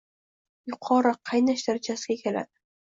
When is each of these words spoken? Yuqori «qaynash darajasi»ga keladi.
Yuqori 0.71 1.13
«qaynash 1.31 1.69
darajasi»ga 1.69 2.21
keladi. 2.27 2.55